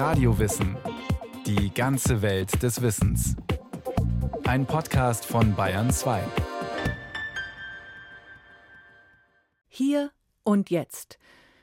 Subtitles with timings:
[0.00, 0.78] Radiowissen.
[1.44, 3.36] Die ganze Welt des Wissens.
[4.44, 6.22] Ein Podcast von Bayern 2.
[9.68, 10.10] Hier
[10.42, 11.18] und jetzt.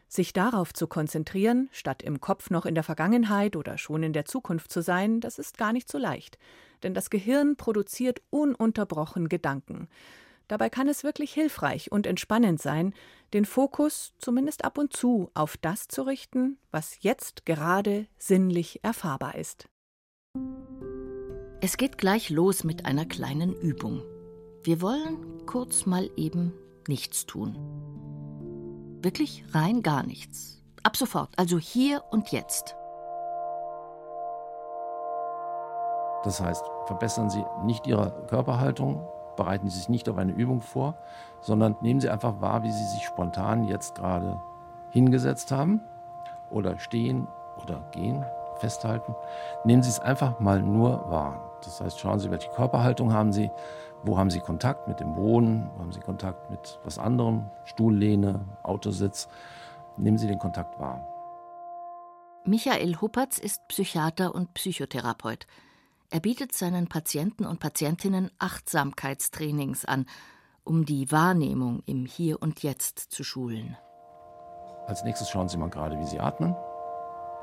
[0.07, 4.25] Sich darauf zu konzentrieren, statt im Kopf noch in der Vergangenheit oder schon in der
[4.25, 6.37] Zukunft zu sein, das ist gar nicht so leicht.
[6.83, 9.87] Denn das Gehirn produziert ununterbrochen Gedanken.
[10.47, 12.93] Dabei kann es wirklich hilfreich und entspannend sein,
[13.33, 19.35] den Fokus zumindest ab und zu auf das zu richten, was jetzt gerade sinnlich erfahrbar
[19.35, 19.67] ist.
[21.59, 24.03] Es geht gleich los mit einer kleinen Übung.
[24.63, 26.53] Wir wollen kurz mal eben
[26.87, 27.57] nichts tun.
[29.01, 30.63] Wirklich rein gar nichts.
[30.83, 32.75] Ab sofort, also hier und jetzt.
[36.23, 40.95] Das heißt, verbessern Sie nicht Ihre Körperhaltung, bereiten Sie sich nicht auf eine Übung vor,
[41.39, 44.41] sondern nehmen Sie einfach wahr, wie Sie sich spontan jetzt gerade
[44.89, 45.81] hingesetzt haben
[46.49, 47.27] oder stehen
[47.63, 48.25] oder gehen,
[48.57, 49.15] festhalten.
[49.63, 51.59] Nehmen Sie es einfach mal nur wahr.
[51.63, 53.49] Das heißt, schauen Sie, welche Körperhaltung haben Sie,
[54.03, 58.45] wo haben Sie Kontakt mit dem Boden, wo haben Sie Kontakt mit was anderem, Stuhllehne,
[58.63, 59.27] Autositz.
[59.97, 61.05] Nehmen Sie den Kontakt wahr.
[62.45, 65.47] Michael Huppertz ist Psychiater und Psychotherapeut.
[66.09, 70.05] Er bietet seinen Patienten und Patientinnen Achtsamkeitstrainings an,
[70.63, 73.77] um die Wahrnehmung im Hier und Jetzt zu schulen.
[74.85, 76.55] Als nächstes schauen Sie mal gerade, wie Sie atmen.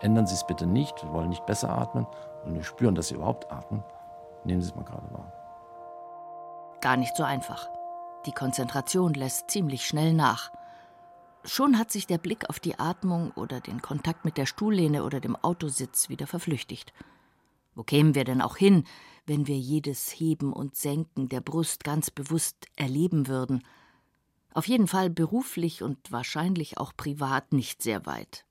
[0.01, 2.07] Ändern Sie es bitte nicht, wir wollen nicht besser atmen
[2.47, 3.83] und wir spüren, dass Sie überhaupt atmen.
[4.45, 5.31] Nehmen Sie es mal gerade wahr.
[6.81, 7.69] Gar nicht so einfach.
[8.25, 10.51] Die Konzentration lässt ziemlich schnell nach.
[11.45, 15.21] Schon hat sich der Blick auf die Atmung oder den Kontakt mit der Stuhllehne oder
[15.21, 16.95] dem Autositz wieder verflüchtigt.
[17.75, 18.85] Wo kämen wir denn auch hin,
[19.27, 23.65] wenn wir jedes Heben und Senken der Brust ganz bewusst erleben würden?
[24.53, 28.45] Auf jeden Fall beruflich und wahrscheinlich auch privat nicht sehr weit.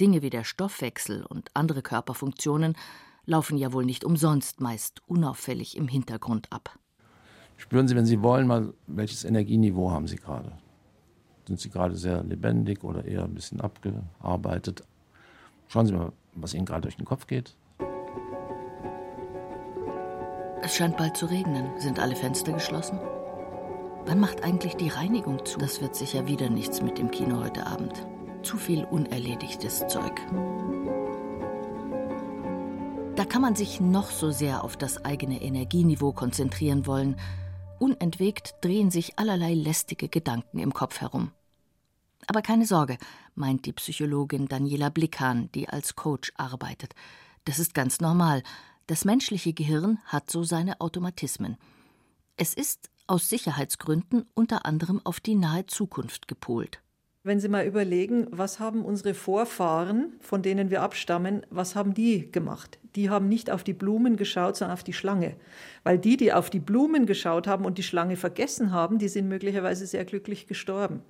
[0.00, 2.76] Dinge wie der Stoffwechsel und andere Körperfunktionen
[3.24, 6.78] laufen ja wohl nicht umsonst meist unauffällig im Hintergrund ab.
[7.56, 10.52] Spüren Sie, wenn Sie wollen, mal, welches Energieniveau haben Sie gerade?
[11.46, 14.82] Sind Sie gerade sehr lebendig oder eher ein bisschen abgearbeitet?
[15.68, 17.56] Schauen Sie mal, was Ihnen gerade durch den Kopf geht.
[20.62, 21.78] Es scheint bald zu regnen.
[21.78, 22.98] Sind alle Fenster geschlossen?
[24.06, 25.58] Wann macht eigentlich die Reinigung zu?
[25.58, 28.06] Das wird sicher wieder nichts mit dem Kino heute Abend.
[28.42, 30.20] Zu viel unerledigtes Zeug.
[33.16, 37.16] Da kann man sich noch so sehr auf das eigene Energieniveau konzentrieren wollen.
[37.78, 41.32] Unentwegt drehen sich allerlei lästige Gedanken im Kopf herum.
[42.26, 42.98] Aber keine Sorge,
[43.34, 46.94] meint die Psychologin Daniela Blickhahn, die als Coach arbeitet.
[47.44, 48.42] Das ist ganz normal.
[48.88, 51.56] Das menschliche Gehirn hat so seine Automatismen.
[52.36, 56.80] Es ist aus Sicherheitsgründen unter anderem auf die nahe Zukunft gepolt.
[57.24, 62.30] Wenn Sie mal überlegen, was haben unsere Vorfahren, von denen wir abstammen, was haben die
[62.30, 62.78] gemacht?
[62.94, 65.34] Die haben nicht auf die Blumen geschaut, sondern auf die Schlange.
[65.82, 69.26] Weil die, die auf die Blumen geschaut haben und die Schlange vergessen haben, die sind
[69.26, 71.02] möglicherweise sehr glücklich gestorben.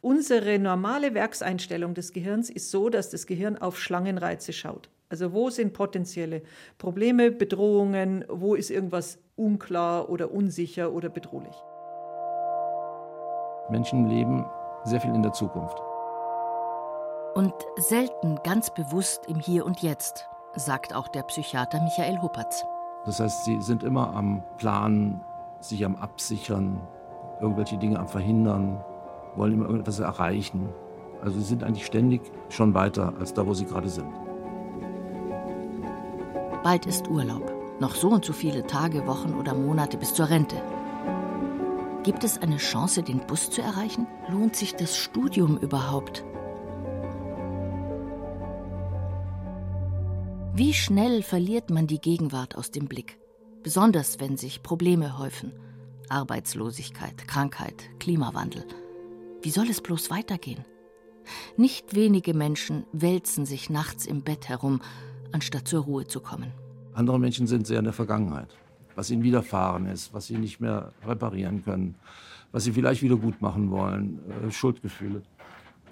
[0.00, 4.88] Unsere normale Werkseinstellung des Gehirns ist so, dass das Gehirn auf Schlangenreize schaut.
[5.10, 6.42] Also wo sind potenzielle
[6.76, 11.54] Probleme, Bedrohungen, wo ist irgendwas unklar oder unsicher oder bedrohlich.
[13.70, 14.44] Menschen leben
[14.84, 15.78] sehr viel in der Zukunft.
[17.34, 22.64] Und selten ganz bewusst im Hier und Jetzt, sagt auch der Psychiater Michael Huppertz.
[23.06, 25.20] Das heißt, sie sind immer am Planen,
[25.60, 26.80] sich am Absichern,
[27.40, 28.84] irgendwelche Dinge am Verhindern,
[29.36, 30.68] wollen immer irgendetwas erreichen.
[31.22, 34.27] Also sie sind eigentlich ständig schon weiter als da, wo sie gerade sind.
[36.68, 37.50] Bald ist Urlaub.
[37.80, 40.62] Noch so und so viele Tage, Wochen oder Monate bis zur Rente.
[42.02, 44.06] Gibt es eine Chance, den Bus zu erreichen?
[44.28, 46.26] Lohnt sich das Studium überhaupt?
[50.52, 53.18] Wie schnell verliert man die Gegenwart aus dem Blick?
[53.62, 55.54] Besonders wenn sich Probleme häufen.
[56.10, 58.66] Arbeitslosigkeit, Krankheit, Klimawandel.
[59.40, 60.66] Wie soll es bloß weitergehen?
[61.56, 64.82] Nicht wenige Menschen wälzen sich nachts im Bett herum
[65.32, 66.52] anstatt zur Ruhe zu kommen.
[66.94, 68.54] Andere Menschen sind sehr in der Vergangenheit,
[68.94, 71.94] was ihnen widerfahren ist, was sie nicht mehr reparieren können,
[72.52, 75.22] was sie vielleicht wieder gut machen wollen, äh, Schuldgefühle.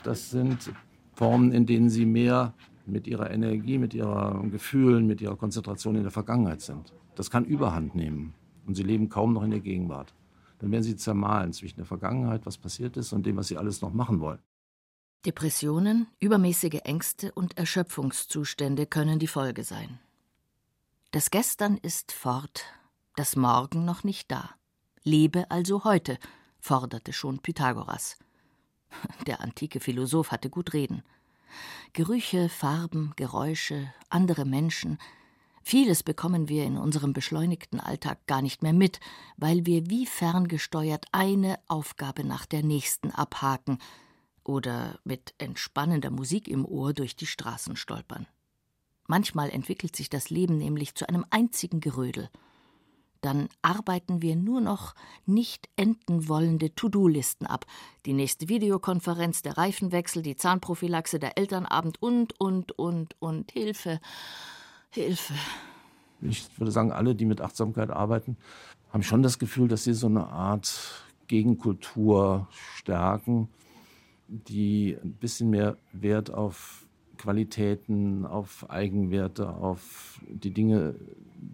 [0.02, 0.72] Das sind
[1.14, 2.54] Formen, in denen sie mehr
[2.86, 6.92] mit ihrer Energie, mit ihren Gefühlen, mit ihrer Konzentration in der Vergangenheit sind.
[7.14, 8.34] Das kann Überhand nehmen
[8.66, 10.14] und sie leben kaum noch in der Gegenwart.
[10.58, 13.82] Dann werden sie zermahlen zwischen der Vergangenheit, was passiert ist, und dem, was sie alles
[13.82, 14.38] noch machen wollen.
[15.26, 19.99] Depressionen, übermäßige Ängste und Erschöpfungszustände können die Folge sein.
[21.11, 22.64] Das Gestern ist fort,
[23.17, 24.50] das Morgen noch nicht da.
[25.02, 26.20] Lebe also heute,
[26.61, 28.19] forderte schon Pythagoras.
[29.26, 31.02] Der antike Philosoph hatte gut reden.
[31.93, 34.99] Gerüche, Farben, Geräusche, andere Menschen,
[35.69, 39.00] Vieles bekommen wir in unserem beschleunigten Alltag gar nicht mehr mit,
[39.37, 43.81] weil wir wie ferngesteuert eine Aufgabe nach der nächsten abhaken
[44.46, 48.26] oder mit entspannender Musik im Ohr durch die Straßen stolpern.
[49.08, 52.28] Manchmal entwickelt sich das Leben nämlich zu einem einzigen Gerödel.
[53.20, 54.94] Dann arbeiten wir nur noch
[55.25, 57.66] nicht enden wollende To-Do-Listen ab.
[58.04, 64.00] Die nächste Videokonferenz, der Reifenwechsel, die Zahnprophylaxe, der Elternabend und, und, und, und Hilfe.
[64.90, 65.34] Hilfe.
[66.20, 68.37] Ich würde sagen, alle, die mit Achtsamkeit arbeiten,
[68.93, 73.48] haben schon das Gefühl, dass sie so eine Art Gegenkultur stärken,
[74.28, 76.87] die ein bisschen mehr Wert auf
[77.17, 80.96] Qualitäten, auf Eigenwerte, auf die Dinge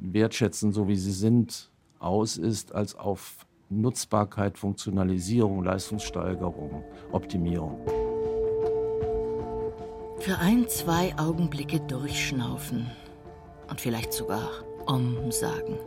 [0.01, 7.81] wertschätzen, so wie sie sind, aus ist, als auf Nutzbarkeit, Funktionalisierung, Leistungssteigerung, Optimierung.
[10.19, 12.91] Für ein, zwei Augenblicke durchschnaufen
[13.69, 14.49] und vielleicht sogar
[14.87, 15.79] umsagen.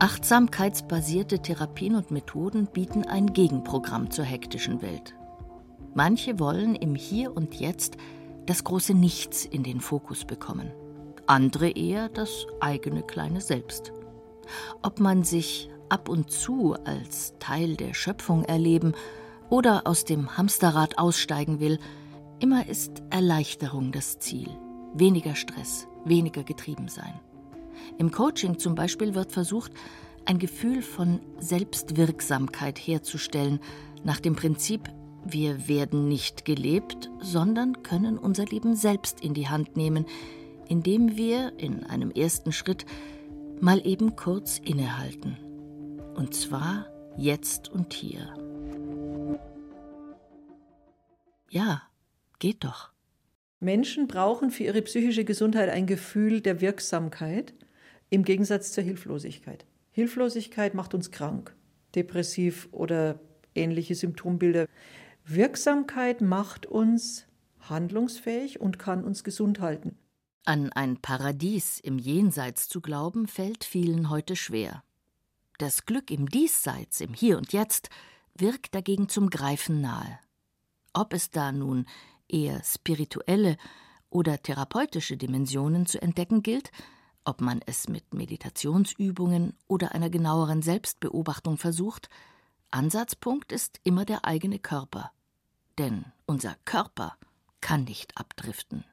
[0.00, 5.14] Achtsamkeitsbasierte Therapien und Methoden bieten ein Gegenprogramm zur hektischen Welt.
[5.94, 7.96] Manche wollen im Hier und Jetzt
[8.46, 10.72] das große Nichts in den Fokus bekommen,
[11.26, 13.92] andere eher das eigene kleine Selbst.
[14.82, 18.94] Ob man sich ab und zu als Teil der Schöpfung erleben
[19.50, 21.78] oder aus dem Hamsterrad aussteigen will,
[22.40, 24.48] immer ist Erleichterung das Ziel,
[24.94, 27.20] weniger Stress, weniger getrieben sein.
[27.98, 29.72] Im Coaching zum Beispiel wird versucht,
[30.24, 33.60] ein Gefühl von Selbstwirksamkeit herzustellen,
[34.02, 34.90] nach dem Prinzip,
[35.24, 40.06] wir werden nicht gelebt, sondern können unser Leben selbst in die Hand nehmen,
[40.68, 42.86] indem wir in einem ersten Schritt
[43.60, 45.36] mal eben kurz innehalten.
[46.14, 46.86] Und zwar
[47.16, 48.34] jetzt und hier.
[51.50, 51.82] Ja,
[52.38, 52.90] geht doch.
[53.60, 57.54] Menschen brauchen für ihre psychische Gesundheit ein Gefühl der Wirksamkeit
[58.10, 59.64] im Gegensatz zur Hilflosigkeit.
[59.92, 61.54] Hilflosigkeit macht uns krank,
[61.94, 63.20] depressiv oder
[63.54, 64.66] ähnliche Symptombilder.
[65.26, 67.26] Wirksamkeit macht uns
[67.60, 69.96] handlungsfähig und kann uns gesund halten.
[70.44, 74.84] An ein Paradies im Jenseits zu glauben, fällt vielen heute schwer.
[75.56, 77.88] Das Glück im Diesseits, im Hier und Jetzt,
[78.34, 80.18] wirkt dagegen zum Greifen nahe.
[80.92, 81.86] Ob es da nun
[82.28, 83.56] eher spirituelle
[84.10, 86.70] oder therapeutische Dimensionen zu entdecken gilt,
[87.24, 92.10] ob man es mit Meditationsübungen oder einer genaueren Selbstbeobachtung versucht,
[92.74, 95.12] Ansatzpunkt ist immer der eigene Körper.
[95.78, 97.16] Denn unser Körper
[97.60, 98.84] kann nicht abdriften.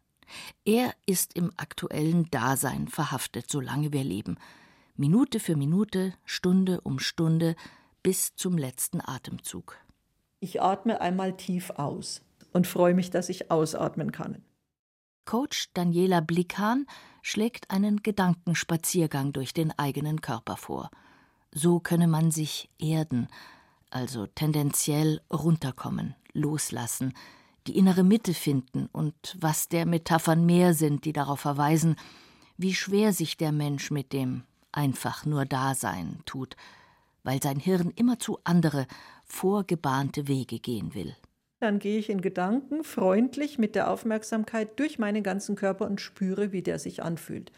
[0.65, 4.37] Er ist im aktuellen Dasein verhaftet, solange wir leben,
[4.95, 7.55] Minute für Minute, Stunde um Stunde,
[8.03, 9.77] bis zum letzten Atemzug.
[10.39, 12.21] Ich atme einmal tief aus
[12.53, 14.43] und freue mich, dass ich ausatmen kann.
[15.25, 16.85] Coach Daniela Blickhahn
[17.23, 20.91] schlägt einen Gedankenspaziergang durch den eigenen Körper vor.
[21.51, 23.27] So könne man sich erden,
[23.91, 27.13] also tendenziell runterkommen, loslassen,
[27.67, 31.95] die innere Mitte finden und was der Metaphern mehr sind, die darauf verweisen,
[32.57, 36.55] wie schwer sich der Mensch mit dem einfach nur Dasein tut,
[37.23, 38.87] weil sein Hirn immerzu andere,
[39.25, 41.15] vorgebahnte Wege gehen will.
[41.59, 46.51] Dann gehe ich in Gedanken freundlich mit der Aufmerksamkeit durch meinen ganzen Körper und spüre,
[46.51, 47.51] wie der sich anfühlt.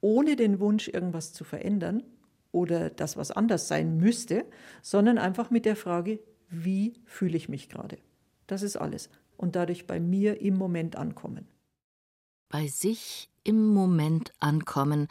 [0.00, 2.02] Ohne den Wunsch, irgendwas zu verändern
[2.52, 4.44] oder das, was anders sein müsste,
[4.82, 7.98] sondern einfach mit der Frage, wie fühle ich mich gerade?
[8.46, 9.08] Das ist alles.
[9.36, 11.46] Und dadurch bei mir im Moment ankommen.
[12.48, 15.08] Bei sich im Moment ankommen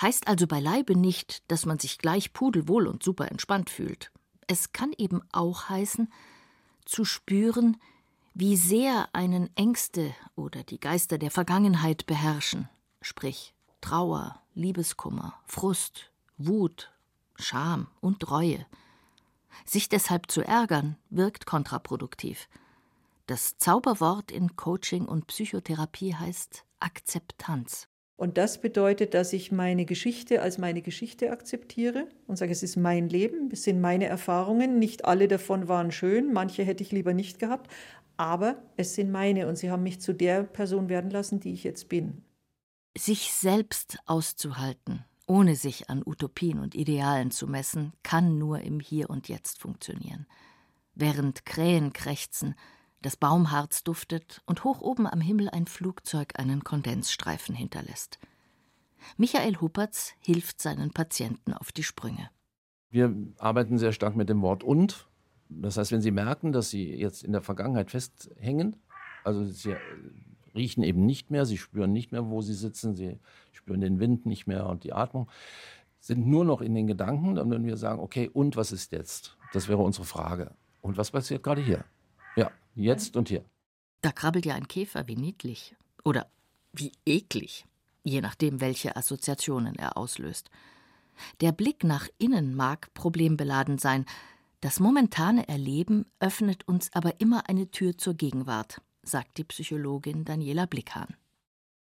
[0.00, 4.10] heißt also beileibe nicht, dass man sich gleich pudelwohl und super entspannt fühlt.
[4.46, 6.12] Es kann eben auch heißen,
[6.84, 7.78] zu spüren,
[8.34, 12.68] wie sehr einen Ängste oder die Geister der Vergangenheit beherrschen,
[13.00, 16.92] sprich Trauer, Liebeskummer, Frust, Wut,
[17.36, 18.66] Scham und Reue.
[19.64, 22.48] Sich deshalb zu ärgern, wirkt kontraproduktiv.
[23.26, 27.88] Das Zauberwort in Coaching und Psychotherapie heißt Akzeptanz.
[28.16, 32.76] Und das bedeutet, dass ich meine Geschichte als meine Geschichte akzeptiere und sage, es ist
[32.76, 34.78] mein Leben, es sind meine Erfahrungen.
[34.78, 37.70] Nicht alle davon waren schön, manche hätte ich lieber nicht gehabt,
[38.16, 41.64] aber es sind meine und sie haben mich zu der Person werden lassen, die ich
[41.64, 42.22] jetzt bin.
[42.96, 49.10] Sich selbst auszuhalten, ohne sich an Utopien und Idealen zu messen, kann nur im Hier
[49.10, 50.26] und Jetzt funktionieren.
[50.94, 52.54] Während Krähen krächzen,
[53.02, 58.18] das Baumharz duftet und hoch oben am Himmel ein Flugzeug einen Kondensstreifen hinterlässt.
[59.16, 62.30] Michael Huppertz hilft seinen Patienten auf die Sprünge.
[62.90, 65.06] Wir arbeiten sehr stark mit dem Wort und.
[65.48, 68.76] Das heißt, wenn Sie merken, dass Sie jetzt in der Vergangenheit festhängen,
[69.22, 69.76] Also sie
[70.56, 73.18] riechen eben nicht mehr, sie spüren nicht mehr, wo sie sitzen, sie
[73.52, 75.30] spüren den Wind nicht mehr und die Atmung,
[76.00, 77.34] sind nur noch in den Gedanken.
[77.34, 79.36] Dann würden wir sagen, okay, und was ist jetzt?
[79.52, 80.52] Das wäre unsere Frage.
[80.80, 81.84] Und was passiert gerade hier?
[82.36, 83.44] Ja, jetzt und hier.
[84.02, 85.74] Da krabbelt ja ein Käfer, wie niedlich.
[86.04, 86.26] Oder
[86.72, 87.66] wie eklig,
[88.04, 90.50] je nachdem, welche Assoziationen er auslöst.
[91.40, 94.04] Der Blick nach innen mag problembeladen sein,
[94.60, 100.66] das momentane Erleben öffnet uns aber immer eine Tür zur Gegenwart, sagt die Psychologin Daniela
[100.66, 101.16] Blickhahn.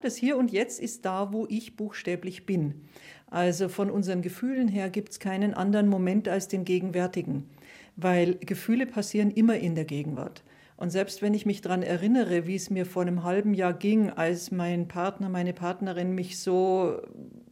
[0.01, 2.87] Das Hier und Jetzt ist da, wo ich buchstäblich bin.
[3.27, 7.49] Also von unseren Gefühlen her gibt es keinen anderen Moment als den gegenwärtigen,
[7.95, 10.43] weil Gefühle passieren immer in der Gegenwart.
[10.75, 14.09] Und selbst wenn ich mich daran erinnere, wie es mir vor einem halben Jahr ging,
[14.09, 16.99] als mein Partner, meine Partnerin mich so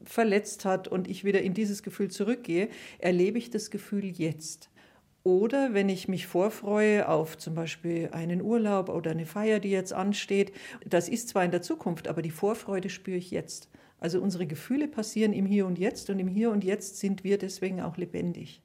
[0.03, 4.68] verletzt hat und ich wieder in dieses Gefühl zurückgehe, erlebe ich das Gefühl jetzt.
[5.23, 9.93] Oder wenn ich mich vorfreue auf zum Beispiel einen Urlaub oder eine Feier, die jetzt
[9.93, 10.53] ansteht,
[10.85, 13.69] das ist zwar in der Zukunft, aber die Vorfreude spüre ich jetzt.
[13.99, 17.37] Also unsere Gefühle passieren im Hier und Jetzt und im Hier und Jetzt sind wir
[17.37, 18.63] deswegen auch lebendig.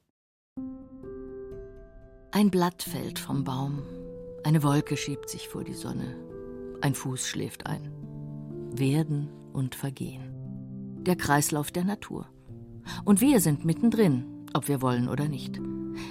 [2.31, 3.83] Ein Blatt fällt vom Baum,
[4.43, 6.15] eine Wolke schiebt sich vor die Sonne,
[6.81, 7.91] ein Fuß schläft ein.
[8.73, 10.31] Werden und Vergehen.
[11.03, 12.29] Der Kreislauf der Natur.
[13.03, 15.59] Und wir sind mittendrin, ob wir wollen oder nicht.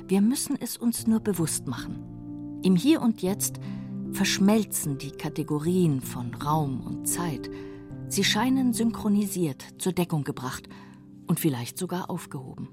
[0.06, 2.60] Wir müssen es uns nur bewusst machen.
[2.62, 3.58] Im Hier und Jetzt
[4.12, 7.50] verschmelzen die Kategorien von Raum und Zeit.
[8.08, 10.68] Sie scheinen synchronisiert, zur Deckung gebracht
[11.26, 12.68] und vielleicht sogar aufgehoben.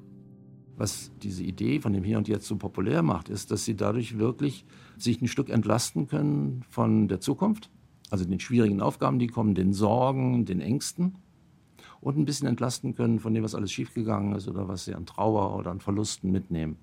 [0.76, 4.18] Was diese Idee von dem Hier und Jetzt so populär macht, ist, dass sie dadurch
[4.18, 4.66] wirklich
[4.98, 7.72] sich ein Stück entlasten können von der Zukunft,
[8.10, 11.16] also den schwierigen Aufgaben, die kommen, den Sorgen, den Ängsten
[12.02, 15.06] und ein bisschen entlasten können von dem, was alles schiefgegangen ist oder was sie an
[15.06, 16.78] Trauer oder an Verlusten mitnehmen.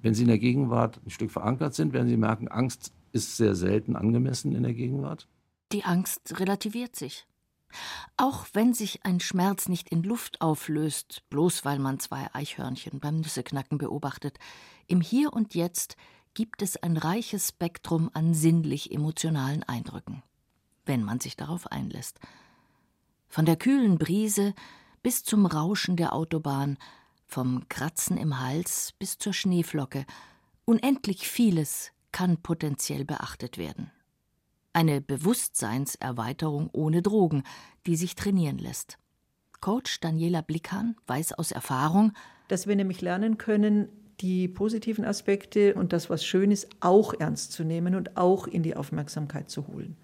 [0.00, 3.54] Wenn sie in der Gegenwart ein Stück verankert sind, werden sie merken, Angst ist sehr
[3.54, 5.26] selten angemessen in der Gegenwart.
[5.72, 7.26] Die Angst relativiert sich.
[8.16, 13.16] Auch wenn sich ein Schmerz nicht in Luft auflöst, bloß weil man zwei Eichhörnchen beim
[13.16, 14.38] Nüsseknacken beobachtet,
[14.86, 15.96] im Hier und Jetzt
[16.34, 20.22] gibt es ein reiches Spektrum an sinnlich-emotionalen Eindrücken,
[20.84, 22.20] wenn man sich darauf einlässt.
[23.28, 24.54] Von der kühlen Brise
[25.02, 26.78] bis zum Rauschen der Autobahn,
[27.26, 30.06] vom Kratzen im Hals bis zur Schneeflocke,
[30.64, 33.90] unendlich vieles kann potenziell beachtet werden.
[34.72, 37.42] Eine Bewusstseinserweiterung ohne Drogen,
[37.86, 38.98] die sich trainieren lässt.
[39.60, 42.12] Coach Daniela Blickhahn weiß aus Erfahrung,
[42.48, 43.88] dass wir nämlich lernen können,
[44.20, 48.62] die positiven Aspekte und das, was schön ist, auch ernst zu nehmen und auch in
[48.62, 49.96] die Aufmerksamkeit zu holen.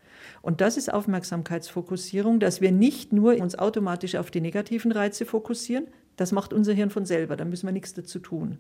[0.43, 5.87] Und das ist Aufmerksamkeitsfokussierung, dass wir nicht nur uns automatisch auf die negativen Reize fokussieren,
[6.17, 8.59] das macht unser Hirn von selber, da müssen wir nichts dazu tun,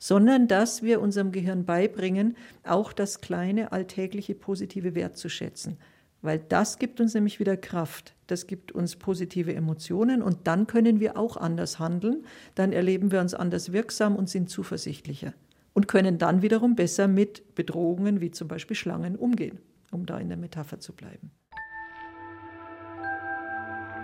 [0.00, 5.78] sondern dass wir unserem Gehirn beibringen, auch das kleine alltägliche Positive wertzuschätzen.
[6.20, 10.98] Weil das gibt uns nämlich wieder Kraft, das gibt uns positive Emotionen und dann können
[10.98, 15.34] wir auch anders handeln, dann erleben wir uns anders wirksam und sind zuversichtlicher
[15.74, 19.60] und können dann wiederum besser mit Bedrohungen wie zum Beispiel Schlangen umgehen
[19.90, 21.30] um da in der Metapher zu bleiben.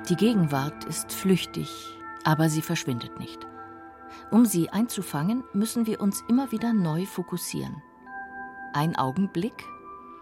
[0.09, 1.69] Die Gegenwart ist flüchtig,
[2.25, 3.39] aber sie verschwindet nicht.
[4.31, 7.83] Um sie einzufangen, müssen wir uns immer wieder neu fokussieren.
[8.75, 9.65] Ein Augenblick,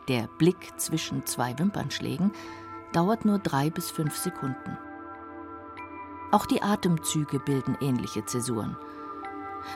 [0.08, 2.32] der Blick zwischen zwei Wimpernschlägen,
[2.92, 4.78] dauert nur drei bis fünf Sekunden.
[6.30, 8.76] Auch die Atemzüge bilden ähnliche Zäsuren.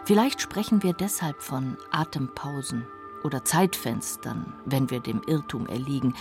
[0.05, 2.87] Vielleicht sprechen wir deshalb von Atempausen
[3.25, 6.15] oder Zeitfenstern, wenn wir dem Irrtum erliegen,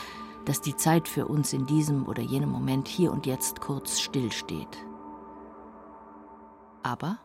[0.46, 4.78] dass die Zeit für uns in diesem oder jenem Moment hier und jetzt kurz stillsteht.
[6.84, 7.18] Aber?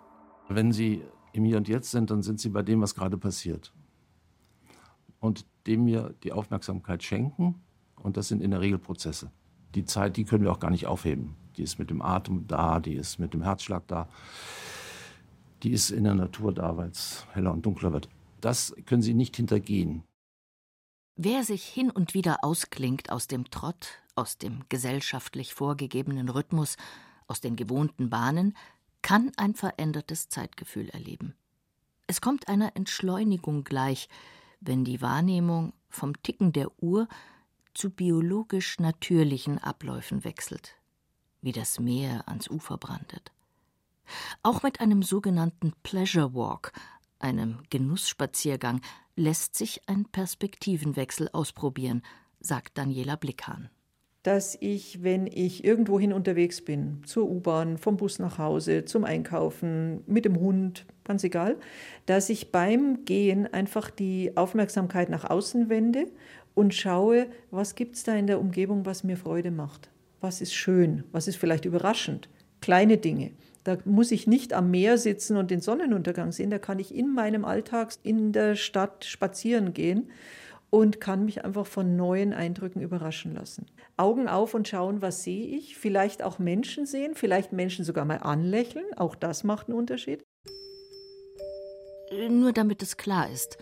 [0.49, 3.73] Wenn Sie im Hier und Jetzt sind, dann sind Sie bei dem, was gerade passiert.
[5.21, 7.57] Und dem wir die Aufmerksamkeit schenken.
[7.97, 9.31] Und das sind in der Regel Prozesse.
[9.75, 11.37] Die Zeit, die können wir auch gar nicht aufheben.
[11.57, 14.09] Die ist mit dem Atem da, die ist mit dem Herzschlag da.
[15.63, 18.09] Die ist in der Natur da, weil es heller und dunkler wird.
[18.41, 20.03] Das können Sie nicht hintergehen.
[21.17, 26.77] Wer sich hin und wieder ausklingt aus dem Trott, aus dem gesellschaftlich vorgegebenen Rhythmus,
[27.27, 28.57] aus den gewohnten Bahnen,
[29.03, 31.35] kann ein verändertes Zeitgefühl erleben.
[32.07, 34.09] Es kommt einer Entschleunigung gleich,
[34.61, 37.09] wenn die Wahrnehmung vom Ticken der Uhr
[37.75, 40.75] zu biologisch natürlichen Abläufen wechselt,
[41.41, 43.33] wie das Meer ans Ufer brandet.
[44.43, 46.73] Auch mit einem sogenannten Pleasure Walk,
[47.19, 48.81] einem Genussspaziergang,
[49.17, 52.03] lässt sich ein Perspektivenwechsel ausprobieren,
[52.41, 53.71] sagt Daniela Blickhahn.
[54.23, 60.03] Dass ich, wenn ich irgendwohin unterwegs bin, zur U-Bahn, vom Bus nach Hause, zum Einkaufen,
[60.07, 61.57] mit dem Hund, ganz egal,
[62.07, 66.07] dass ich beim Gehen einfach die Aufmerksamkeit nach außen wende
[66.55, 69.91] und schaue, was gibt es da in der Umgebung, was mir Freude macht.
[70.21, 72.29] Was ist schön, was ist vielleicht überraschend,
[72.61, 73.33] kleine Dinge.
[73.65, 77.13] Da muss ich nicht am Meer sitzen und den Sonnenuntergang sehen, da kann ich in
[77.13, 80.11] meinem Alltag in der Stadt spazieren gehen
[80.71, 83.67] und kann mich einfach von neuen Eindrücken überraschen lassen.
[83.97, 88.19] Augen auf und schauen, was sehe ich, vielleicht auch Menschen sehen, vielleicht Menschen sogar mal
[88.19, 90.23] anlächeln, auch das macht einen Unterschied.
[92.11, 93.57] Nur damit es klar ist,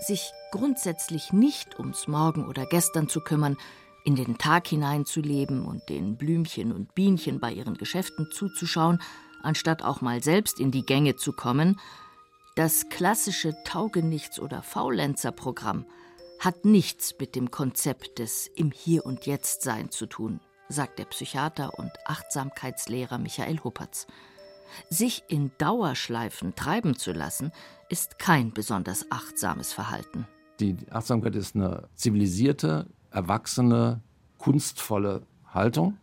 [0.00, 3.56] sich grundsätzlich nicht ums Morgen oder Gestern zu kümmern,
[4.04, 9.00] in den Tag hineinzuleben und den Blümchen und Bienchen bei ihren Geschäften zuzuschauen,
[9.42, 11.78] anstatt auch mal selbst in die Gänge zu kommen,
[12.56, 15.86] das klassische Taugenichts- oder Faulenzerprogramm
[16.38, 21.06] hat nichts mit dem Konzept des Im Hier und Jetzt Sein zu tun, sagt der
[21.06, 24.06] Psychiater und Achtsamkeitslehrer Michael Huppertz.
[24.90, 27.52] Sich in Dauerschleifen treiben zu lassen,
[27.88, 30.26] ist kein besonders achtsames Verhalten.
[30.60, 34.00] Die Achtsamkeit ist eine zivilisierte, erwachsene,
[34.38, 35.96] kunstvolle Haltung,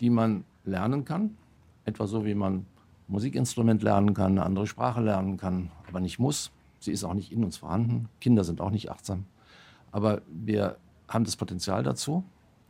[0.00, 1.36] die man lernen kann.
[1.84, 2.66] Etwa so, wie man
[3.08, 6.50] Musikinstrument lernen kann, eine andere Sprache lernen kann, aber nicht muss.
[6.80, 8.08] Sie ist auch nicht in uns vorhanden.
[8.20, 9.24] Kinder sind auch nicht achtsam.
[9.92, 10.76] Aber wir
[11.08, 12.24] haben das Potenzial dazu.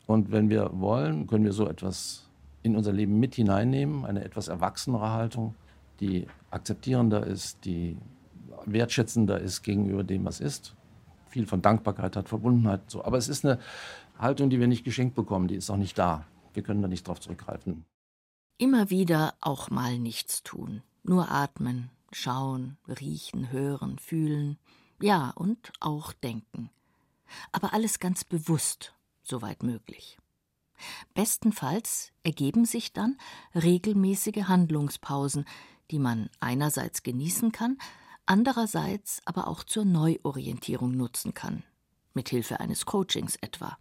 [0.07, 2.29] Und wenn wir wollen, können wir so etwas
[2.65, 5.55] in unser Leben mit hineinnehmen, eine etwas erwachsenere Haltung,
[6.01, 7.97] die akzeptierender ist, die
[8.65, 10.75] wertschätzender ist gegenüber dem, was ist.
[11.29, 12.91] Viel von Dankbarkeit hat, Verbundenheit.
[12.91, 13.05] So.
[13.05, 13.59] Aber es ist eine
[14.19, 16.27] Haltung, die wir nicht geschenkt bekommen, die ist auch nicht da.
[16.55, 17.85] Wir können da nicht drauf zurückgreifen.
[18.57, 20.83] Immer wieder auch mal nichts tun.
[21.03, 24.57] Nur atmen, schauen, riechen, hören, fühlen.
[25.03, 26.71] Ja, und auch denken.
[27.53, 30.17] Aber alles ganz bewusst, soweit möglich.
[31.15, 33.17] Bestenfalls ergeben sich dann
[33.55, 35.45] regelmäßige Handlungspausen,
[35.91, 37.79] die man einerseits genießen kann,
[38.27, 41.63] andererseits aber auch zur Neuorientierung nutzen kann,
[42.15, 43.79] mit Hilfe eines Coachings etwa.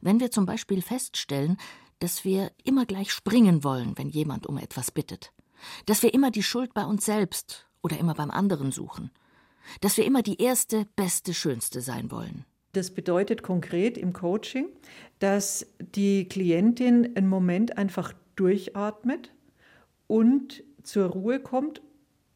[0.00, 1.56] Wenn wir zum Beispiel feststellen,
[1.98, 5.32] dass wir immer gleich springen wollen, wenn jemand um etwas bittet,
[5.86, 9.10] dass wir immer die Schuld bei uns selbst oder immer beim anderen suchen,
[9.80, 12.46] dass wir immer die erste, beste, schönste sein wollen.
[12.72, 14.68] Das bedeutet konkret im Coaching,
[15.18, 19.32] dass die Klientin einen Moment einfach durchatmet
[20.06, 21.82] und zur Ruhe kommt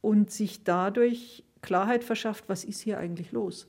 [0.01, 3.69] und sich dadurch Klarheit verschafft, was ist hier eigentlich los.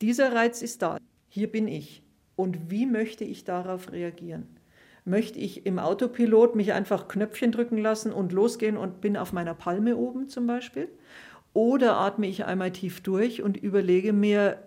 [0.00, 2.02] Dieser Reiz ist da, hier bin ich.
[2.36, 4.46] Und wie möchte ich darauf reagieren?
[5.04, 9.54] Möchte ich im Autopilot mich einfach Knöpfchen drücken lassen und losgehen und bin auf meiner
[9.54, 10.88] Palme oben zum Beispiel?
[11.54, 14.58] Oder atme ich einmal tief durch und überlege mir,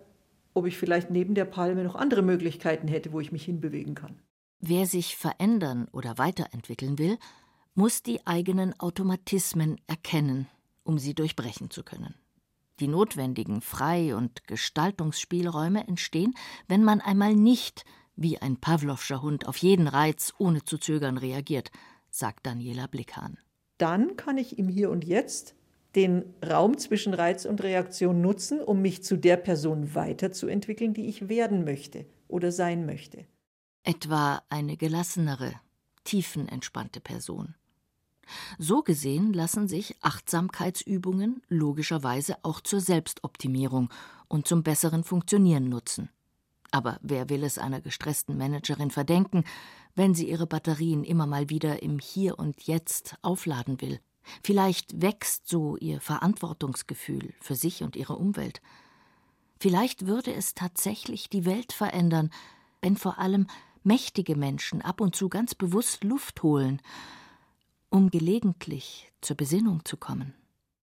[0.60, 4.20] ob ich vielleicht neben der Palme noch andere Möglichkeiten hätte, wo ich mich hinbewegen kann.
[4.60, 7.18] Wer sich verändern oder weiterentwickeln will,
[7.76, 10.48] muss die eigenen Automatismen erkennen,
[10.84, 12.14] um sie durchbrechen zu können.
[12.82, 16.34] Die notwendigen Frei- und Gestaltungsspielräume entstehen,
[16.68, 17.86] wenn man einmal nicht
[18.18, 21.72] wie ein Pawlowscher Hund auf jeden Reiz ohne zu zögern reagiert,
[22.10, 23.38] sagt Daniela Blickhahn.
[23.78, 25.56] Dann kann ich im Hier und Jetzt
[25.96, 31.30] den Raum zwischen Reiz und Reaktion nutzen, um mich zu der Person weiterzuentwickeln, die ich
[31.30, 33.26] werden möchte oder sein möchte.
[33.84, 35.54] Etwa eine gelassenere,
[36.04, 37.56] tiefenentspannte Person.
[38.60, 43.90] So gesehen lassen sich Achtsamkeitsübungen logischerweise auch zur Selbstoptimierung
[44.28, 46.10] und zum besseren Funktionieren nutzen.
[46.72, 49.44] Aber wer will es einer gestressten Managerin verdenken,
[49.96, 54.00] wenn sie ihre Batterien immer mal wieder im Hier und Jetzt aufladen will?
[54.44, 58.62] Vielleicht wächst so ihr Verantwortungsgefühl für sich und ihre Umwelt.
[59.60, 62.32] Vielleicht würde es tatsächlich die Welt verändern,
[62.82, 63.48] wenn vor allem
[63.84, 66.82] mächtige Menschen ab und zu ganz bewusst Luft holen,
[67.90, 70.34] um gelegentlich zur Besinnung zu kommen.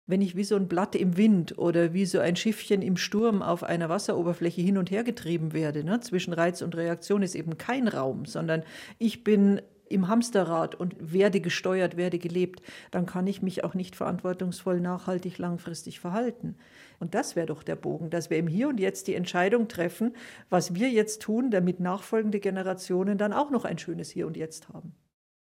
[0.05, 3.41] Wenn ich wie so ein Blatt im Wind oder wie so ein Schiffchen im Sturm
[3.41, 6.01] auf einer Wasseroberfläche hin und her getrieben werde, ne?
[6.01, 8.63] zwischen Reiz und Reaktion ist eben kein Raum, sondern
[8.99, 9.62] ich bin
[9.93, 15.38] im Hamsterrad und werde gesteuert, werde gelebt, dann kann ich mich auch nicht verantwortungsvoll, nachhaltig,
[15.38, 16.56] langfristig verhalten.
[16.99, 20.15] Und das wäre doch der Bogen, dass wir im Hier und Jetzt die Entscheidung treffen,
[20.49, 24.69] was wir jetzt tun, damit nachfolgende Generationen dann auch noch ein schönes Hier und Jetzt
[24.69, 24.93] haben.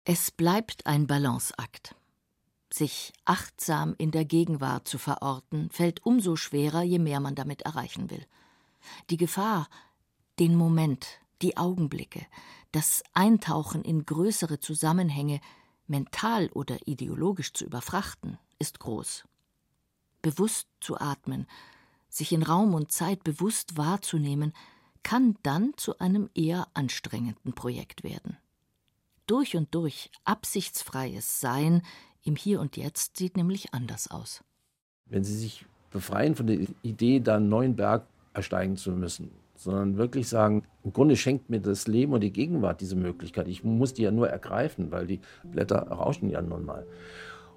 [0.04, 1.94] Es bleibt ein Balanceakt.
[2.72, 8.10] Sich achtsam in der Gegenwart zu verorten, fällt umso schwerer, je mehr man damit erreichen
[8.10, 8.24] will.
[9.10, 9.68] Die Gefahr,
[10.38, 12.24] den Moment, die Augenblicke,
[12.72, 15.40] das Eintauchen in größere Zusammenhänge
[15.86, 19.24] mental oder ideologisch zu überfrachten, ist groß.
[20.22, 21.46] Bewusst zu atmen,
[22.08, 24.52] sich in Raum und Zeit bewusst wahrzunehmen,
[25.02, 28.36] kann dann zu einem eher anstrengenden Projekt werden.
[29.26, 31.82] Durch und durch absichtsfreies Sein
[32.22, 34.44] im Hier und Jetzt sieht nämlich anders aus.
[35.06, 39.30] Wenn Sie sich befreien von der Idee, da einen neuen Berg ersteigen zu müssen,
[39.62, 43.48] sondern wirklich sagen, im Grunde schenkt mir das Leben und die Gegenwart diese Möglichkeit.
[43.48, 46.86] Ich muss die ja nur ergreifen, weil die Blätter rauschen ja nun mal.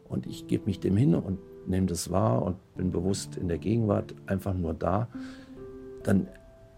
[0.07, 3.57] Und ich gebe mich dem hin und nehme das wahr und bin bewusst in der
[3.57, 5.07] Gegenwart einfach nur da.
[6.03, 6.27] Dann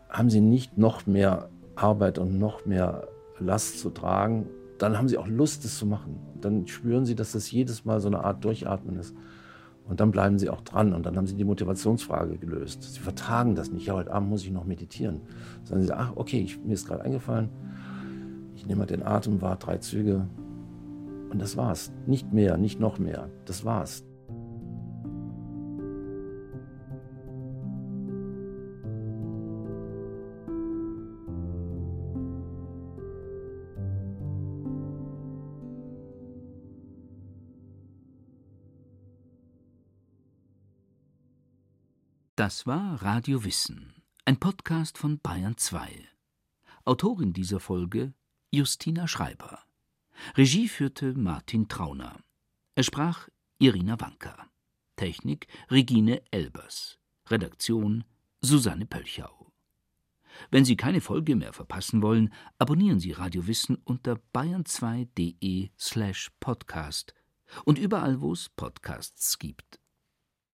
[0.09, 3.07] haben sie nicht noch mehr Arbeit und noch mehr
[3.39, 4.47] Last zu tragen.
[4.77, 6.17] Dann haben sie auch Lust, es zu machen.
[6.39, 9.13] Dann spüren sie, dass das jedes Mal so eine Art Durchatmen ist.
[9.87, 12.83] Und dann bleiben sie auch dran und dann haben sie die Motivationsfrage gelöst.
[12.83, 13.85] Sie vertragen das nicht.
[13.87, 15.21] Ja, heute Abend muss ich noch meditieren.
[15.63, 17.49] Sondern sie sagen, ach, okay, ich, mir ist gerade eingefallen.
[18.55, 20.27] Ich nehme mal den Atem wahr, drei Züge.
[21.29, 21.91] Und das war's.
[22.05, 23.29] Nicht mehr, nicht noch mehr.
[23.45, 24.03] Das war's.
[42.37, 45.89] Das war Radio Wissen, ein Podcast von Bayern 2.
[46.85, 48.13] Autorin dieser Folge
[48.51, 49.63] Justina Schreiber.
[50.35, 52.15] Regie führte Martin Trauner.
[52.75, 54.51] Er sprach Irina Wanka.
[54.97, 56.99] Technik Regine Elbers.
[57.27, 58.03] Redaktion
[58.39, 59.51] Susanne Pölchau.
[60.51, 67.15] Wenn Sie keine Folge mehr verpassen wollen, abonnieren Sie Radio Wissen unter bayern2.de slash podcast
[67.65, 69.79] und überall, wo es Podcasts gibt.